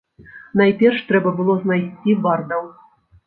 Найперш 0.59 1.03
трэба 1.11 1.33
было 1.41 1.53
знайсці 1.65 2.17
бардаў. 2.25 2.63